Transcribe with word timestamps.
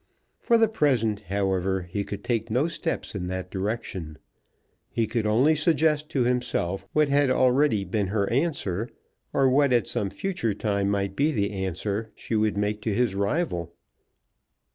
For 0.39 0.57
the 0.57 0.67
present, 0.67 1.19
however, 1.29 1.83
he 1.83 2.03
could 2.03 2.23
take 2.23 2.49
no 2.49 2.67
steps 2.67 3.13
in 3.13 3.27
that 3.27 3.51
direction. 3.51 4.17
He 4.89 5.05
could 5.05 5.27
only 5.27 5.53
suggest 5.53 6.09
to 6.09 6.23
himself 6.23 6.87
what 6.91 7.07
had 7.09 7.29
already 7.29 7.85
been 7.85 8.07
her 8.07 8.27
answer, 8.31 8.89
or 9.31 9.47
what 9.47 9.71
at 9.71 9.85
some 9.85 10.09
future 10.09 10.55
time 10.55 10.89
might 10.89 11.15
be 11.15 11.31
the 11.31 11.51
answer 11.51 12.09
she 12.15 12.35
would 12.35 12.57
make 12.57 12.81
to 12.81 12.95
his 12.95 13.13
rival. 13.13 13.75